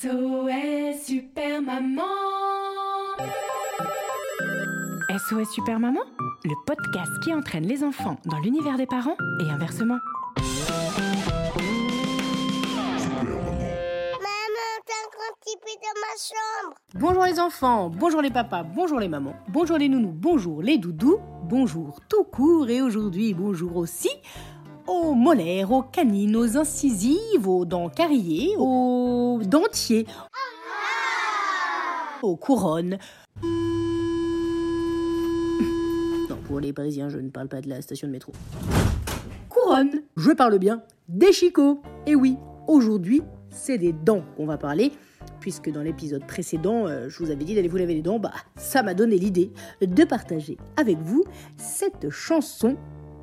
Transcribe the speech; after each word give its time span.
SOS 0.00 1.04
Super 1.04 1.60
Maman 1.60 2.00
SOS 5.10 5.52
Super 5.52 5.78
Maman, 5.78 6.00
le 6.42 6.54
podcast 6.66 7.10
qui 7.22 7.34
entraîne 7.34 7.66
les 7.66 7.84
enfants 7.84 8.16
dans 8.24 8.38
l'univers 8.38 8.78
des 8.78 8.86
parents 8.86 9.16
et 9.40 9.50
inversement. 9.50 9.98
dans 15.82 16.00
ma 16.00 16.14
chambre. 16.16 16.76
Bonjour 16.94 17.24
les 17.24 17.40
enfants, 17.40 17.90
bonjour 17.90 18.22
les 18.22 18.30
papas, 18.30 18.62
bonjour 18.62 18.98
les 19.00 19.08
mamans, 19.08 19.34
bonjour 19.48 19.76
les 19.76 19.88
nounous, 19.88 20.12
bonjour 20.14 20.62
les 20.62 20.78
doudous, 20.78 21.18
bonjour 21.44 22.00
tout 22.08 22.24
court 22.24 22.70
et 22.70 22.80
aujourd'hui 22.80 23.34
bonjour 23.34 23.76
aussi 23.76 24.10
aux 24.90 25.14
molaires, 25.14 25.70
aux 25.70 25.82
canines, 25.82 26.34
aux 26.36 26.56
incisives, 26.56 27.46
aux 27.46 27.64
dents 27.64 27.88
carriées, 27.88 28.54
aux 28.58 29.40
dentiers, 29.44 30.04
aux 32.22 32.36
couronnes. 32.36 32.98
Non, 36.28 36.36
pour 36.44 36.58
les 36.58 36.72
Parisiens, 36.72 37.08
je 37.08 37.18
ne 37.18 37.30
parle 37.30 37.48
pas 37.48 37.60
de 37.60 37.68
la 37.68 37.80
station 37.82 38.08
de 38.08 38.12
métro. 38.12 38.32
Couronne, 39.48 40.02
je 40.16 40.32
parle 40.32 40.58
bien 40.58 40.82
des 41.08 41.32
chicots. 41.32 41.80
Et 42.06 42.16
oui, 42.16 42.36
aujourd'hui, 42.66 43.22
c'est 43.50 43.78
des 43.78 43.92
dents 43.92 44.24
qu'on 44.36 44.46
va 44.46 44.58
parler 44.58 44.92
puisque 45.38 45.70
dans 45.70 45.82
l'épisode 45.82 46.26
précédent, 46.26 46.86
euh, 46.86 47.08
je 47.08 47.18
vous 47.22 47.30
avais 47.30 47.44
dit 47.44 47.54
d'aller 47.54 47.68
vous 47.68 47.78
laver 47.78 47.94
les 47.94 48.02
dents, 48.02 48.18
bah 48.18 48.32
ça 48.56 48.82
m'a 48.82 48.92
donné 48.92 49.16
l'idée 49.16 49.50
de 49.80 50.04
partager 50.04 50.58
avec 50.76 50.98
vous 50.98 51.24
cette 51.56 52.10
chanson 52.10 52.76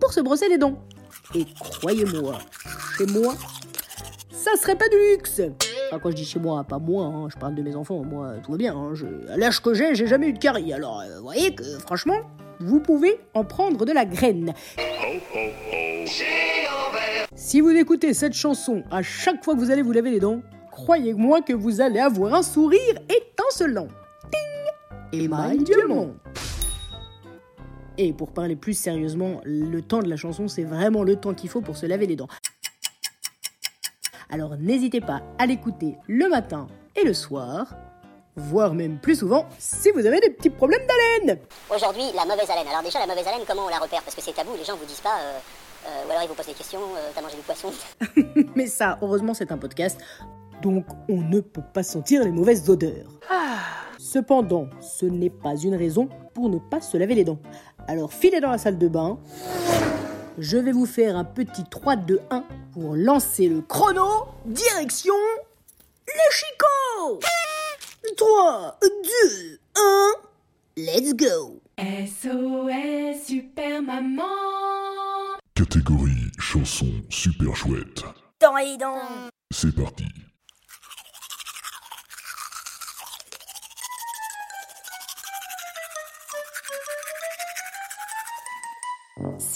pour 0.00 0.14
se 0.14 0.20
brosser 0.20 0.48
les 0.48 0.56
dents. 0.56 0.78
Et 1.34 1.44
croyez-moi, 1.60 2.38
chez 2.96 3.06
moi, 3.06 3.34
ça 4.30 4.50
serait 4.56 4.76
pas 4.76 4.88
du 4.88 4.96
luxe. 4.96 5.42
Enfin, 5.88 5.98
quand 6.02 6.10
je 6.10 6.16
dis 6.16 6.24
chez 6.24 6.38
moi, 6.38 6.64
pas 6.64 6.78
moi, 6.78 7.04
hein, 7.04 7.28
je 7.28 7.36
parle 7.36 7.54
de 7.54 7.62
mes 7.62 7.76
enfants, 7.76 8.02
moi 8.02 8.34
tout 8.42 8.52
va 8.52 8.58
bien. 8.58 8.74
Hein, 8.74 8.94
à 9.30 9.36
l'âge 9.36 9.60
que 9.60 9.74
j'ai, 9.74 9.94
j'ai 9.94 10.06
jamais 10.06 10.28
eu 10.28 10.32
de 10.32 10.38
carie. 10.38 10.72
Alors, 10.72 11.00
euh, 11.00 11.16
vous 11.16 11.24
voyez 11.24 11.54
que 11.54 11.64
franchement, 11.80 12.20
vous 12.60 12.80
pouvez 12.80 13.20
en 13.34 13.44
prendre 13.44 13.84
de 13.84 13.92
la 13.92 14.06
graine. 14.06 14.54
Si 17.34 17.60
vous 17.60 17.70
écoutez 17.70 18.14
cette 18.14 18.34
chanson 18.34 18.82
à 18.90 19.02
chaque 19.02 19.44
fois 19.44 19.54
que 19.54 19.60
vous 19.60 19.70
allez 19.70 19.82
vous 19.82 19.92
laver 19.92 20.10
les 20.10 20.20
dents, 20.20 20.40
croyez-moi 20.70 21.42
que 21.42 21.52
vous 21.52 21.82
allez 21.82 22.00
avoir 22.00 22.34
un 22.34 22.42
sourire 22.42 22.94
étincelant. 23.04 23.88
Ting 25.12 25.20
Émail 25.20 25.58
diamant. 25.58 26.10
Et 28.00 28.12
pour 28.12 28.30
parler 28.30 28.54
plus 28.54 28.74
sérieusement, 28.74 29.40
le 29.44 29.80
temps 29.82 29.98
de 29.98 30.08
la 30.08 30.14
chanson, 30.14 30.46
c'est 30.46 30.62
vraiment 30.62 31.02
le 31.02 31.16
temps 31.16 31.34
qu'il 31.34 31.50
faut 31.50 31.60
pour 31.60 31.76
se 31.76 31.84
laver 31.84 32.06
les 32.06 32.14
dents. 32.14 32.28
Alors 34.30 34.56
n'hésitez 34.56 35.00
pas 35.00 35.22
à 35.38 35.46
l'écouter 35.46 35.96
le 36.06 36.28
matin 36.28 36.68
et 36.94 37.04
le 37.04 37.12
soir, 37.12 37.74
voire 38.36 38.72
même 38.74 39.00
plus 39.00 39.16
souvent 39.16 39.46
si 39.58 39.90
vous 39.90 40.06
avez 40.06 40.20
des 40.20 40.30
petits 40.30 40.50
problèmes 40.50 40.86
d'haleine. 40.86 41.40
Aujourd'hui, 41.74 42.04
la 42.14 42.24
mauvaise 42.24 42.48
haleine. 42.48 42.68
Alors 42.68 42.84
déjà, 42.84 43.00
la 43.00 43.06
mauvaise 43.06 43.26
haleine, 43.26 43.42
comment 43.48 43.66
on 43.66 43.68
la 43.68 43.78
repère? 43.78 44.02
Parce 44.04 44.14
que 44.14 44.22
c'est 44.22 44.32
tabou, 44.32 44.52
les 44.56 44.64
gens 44.64 44.76
vous 44.76 44.86
disent 44.86 45.00
pas... 45.00 45.18
Euh, 45.20 45.38
euh, 45.86 46.06
ou 46.06 46.10
alors 46.10 46.22
ils 46.22 46.28
vous 46.28 46.34
posent 46.34 46.46
des 46.46 46.52
questions, 46.52 46.80
euh, 46.80 47.10
t'as 47.14 47.22
mangé 47.22 47.36
du 47.36 47.42
poisson 47.42 47.70
Mais 48.54 48.66
ça, 48.66 48.98
heureusement, 49.02 49.34
c'est 49.34 49.50
un 49.50 49.58
podcast, 49.58 49.98
donc 50.62 50.84
on 51.08 51.22
ne 51.22 51.40
peut 51.40 51.62
pas 51.74 51.82
sentir 51.82 52.22
les 52.22 52.30
mauvaises 52.30 52.68
odeurs. 52.68 53.18
Cependant, 53.98 54.68
ce 54.80 55.06
n'est 55.06 55.30
pas 55.30 55.56
une 55.56 55.74
raison 55.74 56.08
pour 56.34 56.48
ne 56.48 56.58
pas 56.58 56.80
se 56.80 56.96
laver 56.96 57.14
les 57.14 57.24
dents. 57.24 57.38
Alors 57.88 58.12
filez 58.12 58.40
dans 58.40 58.50
la 58.50 58.58
salle 58.58 58.76
de 58.76 58.86
bain. 58.86 59.18
Je 60.36 60.58
vais 60.58 60.72
vous 60.72 60.84
faire 60.86 61.16
un 61.16 61.24
petit 61.24 61.64
3, 61.64 61.96
2, 61.96 62.20
1 62.30 62.44
pour 62.74 62.94
lancer 62.94 63.48
le 63.48 63.62
chrono. 63.62 64.26
Direction 64.44 65.14
le 66.06 66.32
chicot 66.32 67.20
3, 68.16 68.78
2, 68.82 69.60
1, 69.76 70.12
let's 70.76 71.14
go 71.14 71.60
SOS 71.78 73.26
Super 73.26 73.82
Maman 73.82 74.22
Catégorie 75.54 76.30
chanson 76.38 76.86
super 77.10 77.54
chouette. 77.56 78.04
Dans 78.40 78.56
les 78.56 78.76
dents 78.78 79.00
C'est 79.50 79.74
parti. 79.74 80.04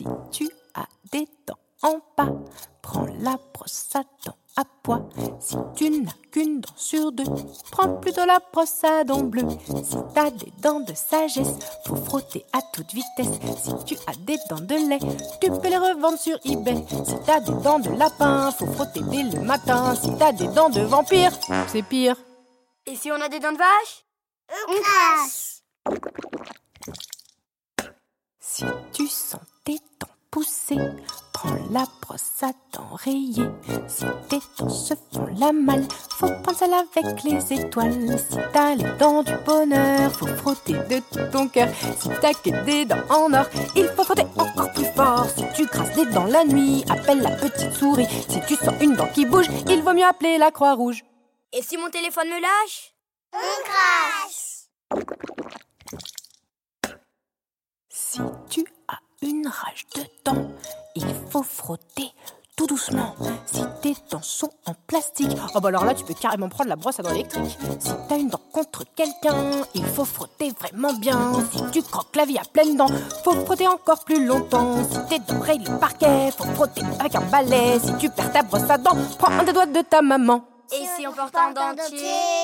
Si 0.00 0.06
tu 0.32 0.48
as 0.72 0.86
des 1.12 1.28
dents 1.46 1.58
en 1.82 2.00
bas, 2.16 2.32
prends 2.80 3.04
la 3.18 3.38
brosse 3.52 3.90
à 3.94 4.02
dents 4.24 4.38
à 4.56 4.64
poids. 4.82 5.06
Si 5.40 5.56
tu 5.76 5.90
n'as 5.90 6.10
qu'une 6.32 6.62
dent 6.62 6.72
sur 6.74 7.12
deux, 7.12 7.26
prends 7.70 7.96
plutôt 7.96 8.24
la 8.24 8.40
brosse 8.50 8.82
à 8.82 9.04
dents 9.04 9.24
bleue. 9.24 9.46
Si 9.84 9.96
t'as 10.14 10.30
des 10.30 10.50
dents 10.62 10.80
de 10.80 10.94
sagesse, 10.94 11.52
faut 11.84 11.96
frotter 11.96 12.46
à 12.54 12.62
toute 12.72 12.90
vitesse. 12.94 13.28
Si 13.62 13.84
tu 13.84 13.96
as 14.06 14.14
des 14.24 14.38
dents 14.48 14.60
de 14.60 14.88
lait, 14.88 15.00
tu 15.38 15.50
peux 15.50 15.68
les 15.68 15.76
revendre 15.76 16.18
sur 16.18 16.38
eBay. 16.46 16.82
Si 16.88 17.14
t'as 17.26 17.40
des 17.40 17.62
dents 17.62 17.78
de 17.78 17.90
lapin, 17.90 18.50
faut 18.52 18.72
frotter 18.72 19.02
dès 19.02 19.24
le 19.24 19.42
matin. 19.42 19.94
Si 19.96 20.16
t'as 20.16 20.32
des 20.32 20.48
dents 20.48 20.70
de 20.70 20.80
vampire, 20.80 21.32
c'est 21.68 21.82
pire. 21.82 22.16
Et 22.86 22.96
si 22.96 23.12
on 23.12 23.20
a 23.20 23.28
des 23.28 23.38
dents 23.38 23.52
de 23.52 23.58
vache? 23.58 24.06
On 24.66 24.72
Si 28.40 28.64
tu 28.94 29.06
sens 29.06 29.40
tes 29.64 29.78
dents 29.98 30.08
pousser, 30.30 30.78
prends 31.32 31.56
la 31.70 31.84
brosse 32.00 32.42
à 32.42 32.52
dents 32.72 32.94
rayée. 32.94 33.48
Si 33.88 34.04
tes 34.28 34.38
dents 34.58 34.68
se 34.68 34.94
font 35.12 35.26
la 35.36 35.52
malle, 35.52 35.86
faut 36.10 36.28
prendre 36.42 36.56
celle 36.56 36.74
avec 36.74 37.22
les 37.24 37.52
étoiles. 37.52 38.18
Si 38.18 38.36
t'as 38.52 38.74
les 38.74 38.96
dents 38.98 39.22
du 39.22 39.32
bonheur, 39.44 40.12
faut 40.12 40.26
frotter 40.26 40.74
de 40.74 41.00
tout 41.10 41.32
ton 41.32 41.48
cœur. 41.48 41.68
Si 41.98 42.08
t'as 42.20 42.32
que 42.32 42.64
des 42.64 42.84
dents 42.84 43.02
en 43.08 43.32
or, 43.32 43.46
il 43.74 43.88
faut 43.88 44.04
frotter 44.04 44.26
encore 44.36 44.72
plus 44.72 44.90
fort. 44.94 45.26
Si 45.36 45.44
tu 45.54 45.66
crasses 45.66 45.94
des 45.94 46.06
dents 46.06 46.26
la 46.26 46.44
nuit, 46.44 46.84
appelle 46.88 47.20
la 47.20 47.36
petite 47.36 47.72
souris. 47.72 48.06
Si 48.28 48.40
tu 48.46 48.54
sens 48.54 48.74
une 48.80 48.94
dent 48.94 49.08
qui 49.08 49.26
bouge, 49.26 49.46
il 49.68 49.82
vaut 49.82 49.94
mieux 49.94 50.06
appeler 50.06 50.38
la 50.38 50.50
Croix-Rouge. 50.50 51.04
Et 51.52 51.62
si 51.62 51.76
mon 51.76 51.90
téléphone 51.90 52.28
me 52.28 52.40
lâche? 52.40 52.94
On 53.32 53.62
crasse 53.64 54.68
Si 57.88 58.20
tu 58.48 58.64
rage 59.50 59.86
de 59.96 60.02
dents, 60.24 60.50
il 60.94 61.06
faut 61.30 61.42
frotter 61.42 62.12
tout 62.56 62.66
doucement. 62.66 63.14
Si 63.46 63.62
tes 63.80 63.94
dents 64.10 64.20
sont 64.20 64.50
en 64.66 64.74
plastique, 64.86 65.30
oh 65.54 65.60
bah 65.60 65.68
alors 65.68 65.84
là 65.84 65.94
tu 65.94 66.04
peux 66.04 66.12
carrément 66.14 66.50
prendre 66.50 66.68
la 66.68 66.76
brosse 66.76 67.00
à 67.00 67.02
dents 67.02 67.10
électrique. 67.10 67.56
Si 67.78 67.90
t'as 68.08 68.18
une 68.18 68.28
dent 68.28 68.40
contre 68.52 68.84
quelqu'un, 68.94 69.62
il 69.74 69.84
faut 69.86 70.04
frotter 70.04 70.50
vraiment 70.50 70.92
bien. 70.92 71.32
Si 71.52 71.62
tu 71.70 71.82
croques 71.82 72.14
la 72.16 72.26
vie 72.26 72.36
à 72.36 72.42
pleines 72.44 72.76
dents, 72.76 72.90
faut 73.24 73.32
frotter 73.46 73.66
encore 73.66 74.04
plus 74.04 74.26
longtemps. 74.26 74.76
Si 74.84 74.98
tes 75.08 75.18
dents 75.20 75.40
rayent 75.40 75.64
le 75.64 75.78
parquet, 75.78 76.30
faut 76.36 76.44
frotter 76.44 76.82
avec 76.98 77.14
un 77.14 77.22
balai. 77.22 77.78
Si 77.80 77.96
tu 77.96 78.10
perds 78.10 78.32
ta 78.32 78.42
brosse 78.42 78.68
à 78.68 78.76
dents, 78.76 78.96
prends 79.18 79.32
un 79.32 79.44
des 79.44 79.52
doigts 79.54 79.66
de 79.66 79.80
ta 79.80 80.02
maman. 80.02 80.44
Et 80.72 80.84
si 80.96 81.06
on 81.06 81.12
porte 81.12 81.34
un 81.36 81.52
dentier 81.52 81.98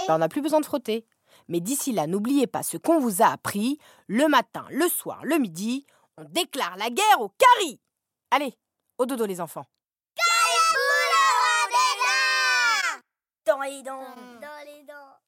Bah, 0.08 0.14
on 0.16 0.18
n'a 0.18 0.28
plus 0.28 0.40
besoin 0.40 0.60
de 0.60 0.66
frotter. 0.66 1.04
Mais 1.48 1.60
d'ici 1.60 1.92
là, 1.92 2.06
n'oubliez 2.06 2.46
pas 2.46 2.62
ce 2.62 2.76
qu'on 2.76 2.98
vous 2.98 3.22
a 3.22 3.26
appris. 3.26 3.78
Le 4.08 4.28
matin, 4.28 4.64
le 4.70 4.88
soir, 4.88 5.20
le 5.24 5.38
midi, 5.38 5.86
on 6.18 6.24
déclare 6.24 6.76
la 6.78 6.88
guerre 6.88 7.20
au 7.20 7.28
caries. 7.28 7.78
Allez, 8.30 8.54
au 8.98 9.06
dodo 9.06 9.26
les 9.26 9.40
enfants. 9.40 9.64
Dans 13.46 13.60
les 13.60 13.82
dents 13.82 14.00
Dans 14.40 14.64
les 14.64 14.82
dents 14.84 15.18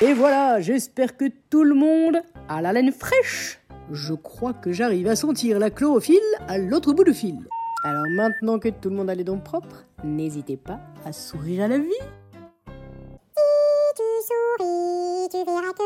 Et 0.00 0.14
voilà, 0.14 0.60
j'espère 0.60 1.16
que 1.16 1.26
tout 1.50 1.64
le 1.64 1.74
monde 1.74 2.22
a 2.48 2.62
la 2.62 2.72
laine 2.72 2.92
fraîche. 2.92 3.60
Je 3.90 4.14
crois 4.14 4.54
que 4.54 4.72
j'arrive 4.72 5.08
à 5.08 5.16
sentir 5.16 5.58
la 5.58 5.70
chlorophylle 5.70 6.20
à 6.48 6.56
l'autre 6.56 6.92
bout 6.92 7.04
du 7.04 7.14
fil. 7.14 7.46
Alors 7.84 8.06
maintenant 8.16 8.58
que 8.58 8.68
tout 8.68 8.90
le 8.90 8.96
monde 8.96 9.10
a 9.10 9.14
les 9.14 9.24
dents 9.24 9.38
propres, 9.38 9.84
n'hésitez 10.02 10.56
pas 10.56 10.80
à 11.04 11.12
sourire 11.12 11.64
à 11.64 11.68
la 11.68 11.78
vie. 11.78 11.92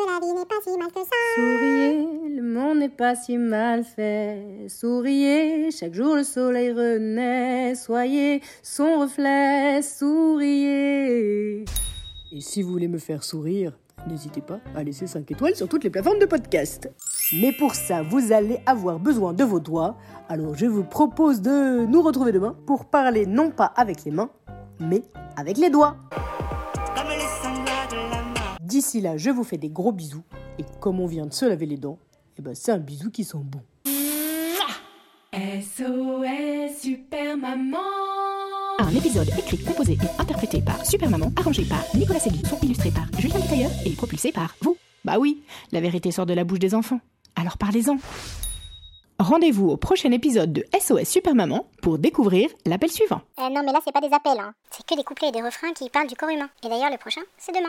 La 0.07 0.21
vie 0.21 0.33
n'est 0.33 0.47
pas 0.47 0.61
si 0.63 0.77
mal 0.77 0.89
que 0.89 1.01
ça. 1.01 1.17
Souriez, 1.35 2.37
le 2.37 2.43
monde 2.43 2.79
n'est 2.79 2.89
pas 2.89 3.15
si 3.15 3.37
mal 3.37 3.85
fait. 3.85 4.67
Souriez, 4.69 5.71
chaque 5.71 5.95
jour 5.95 6.17
le 6.17 6.25
soleil 6.25 6.73
renaît. 6.73 7.75
Soyez 7.75 8.43
son 8.63 9.01
reflet, 9.01 9.83
souriez. 9.83 11.65
Et 12.33 12.41
si 12.41 12.63
vous 12.63 12.71
voulez 12.71 12.89
me 12.89 12.99
faire 12.99 13.25
sourire, 13.25 13.77
n'hésitez 14.09 14.41
pas 14.41 14.61
à 14.75 14.83
laisser 14.83 15.07
5 15.07 15.31
étoiles 15.31 15.57
sur 15.57 15.69
toutes 15.69 15.85
les 15.85 15.91
plateformes 15.91 16.19
de 16.19 16.27
podcast. 16.27 16.91
Mais 17.41 17.53
pour 17.53 17.75
ça, 17.75 18.03
vous 18.03 18.33
allez 18.33 18.61
avoir 18.67 18.99
besoin 18.99 19.33
de 19.33 19.45
vos 19.45 19.61
doigts. 19.61 19.97
Alors 20.29 20.55
je 20.55 20.67
vous 20.67 20.85
propose 20.85 21.41
de 21.41 21.87
nous 21.87 22.03
retrouver 22.03 22.33
demain 22.33 22.57
pour 22.67 22.85
parler 22.85 23.27
non 23.27 23.51
pas 23.51 23.73
avec 23.77 24.05
les 24.05 24.11
mains, 24.11 24.31
mais 24.79 25.03
avec 25.37 25.59
les 25.59 25.71
doigts. 25.71 25.97
D'ici 28.81 29.03
là, 29.03 29.19
je 29.19 29.29
vous 29.29 29.45
fais 29.45 29.59
des 29.59 29.69
gros 29.69 29.93
bisous. 29.93 30.25
Et 30.59 30.65
comme 30.81 31.01
on 31.01 31.07
vient 31.07 31.27
de 31.27 31.35
se 31.35 31.45
laver 31.45 31.67
les 31.67 31.77
dents, 31.77 31.99
eh 32.39 32.41
ben 32.41 32.55
c'est 32.55 32.73
un 32.73 32.79
bisou 32.79 33.11
qui 33.11 33.25
sent 33.25 33.43
bon. 33.45 33.61
SOS 35.35 36.81
Super 36.81 37.37
Maman 37.37 37.77
Un 38.79 38.89
épisode 38.89 39.29
écrit, 39.39 39.63
composé 39.63 39.99
et 40.03 40.19
interprété 40.23 40.63
par 40.63 40.83
Super 40.87 41.11
Maman, 41.11 41.31
arrangé 41.37 41.67
par 41.67 41.85
Nicolas 41.95 42.21
Segui, 42.21 42.41
son 42.49 42.59
illustré 42.63 42.91
par 42.91 43.05
Julien 43.21 43.39
Tailleur 43.41 43.71
et 43.85 43.91
propulsé 43.91 44.33
par 44.33 44.57
vous. 44.63 44.79
Bah 45.05 45.19
oui, 45.19 45.43
la 45.73 45.83
vérité 45.83 46.11
sort 46.11 46.25
de 46.25 46.33
la 46.33 46.45
bouche 46.45 46.61
des 46.61 46.75
enfants. 46.75 47.01
Alors 47.37 47.59
parlez-en. 47.59 47.99
Rendez-vous 49.19 49.69
au 49.69 49.77
prochain 49.77 50.11
épisode 50.13 50.55
de 50.55 50.65
SOS 50.81 51.05
Super 51.07 51.35
Maman 51.35 51.67
pour 51.83 51.99
découvrir 51.99 52.49
l'appel 52.65 52.91
suivant. 52.91 53.21
Euh, 53.41 53.51
non, 53.51 53.61
mais 53.63 53.73
là, 53.73 53.81
c'est 53.85 53.93
pas 53.93 54.01
des 54.01 54.15
appels, 54.15 54.41
hein. 54.41 54.55
C'est 54.71 54.87
que 54.87 54.97
des 54.97 55.05
couplets 55.05 55.29
et 55.29 55.33
des 55.33 55.43
refrains 55.43 55.75
qui 55.75 55.91
parlent 55.91 56.09
du 56.09 56.17
corps 56.17 56.31
humain. 56.31 56.49
Et 56.65 56.71
d'ailleurs, 56.71 56.91
le 56.91 56.97
prochain, 56.97 57.21
c'est 57.37 57.53
demain. 57.53 57.69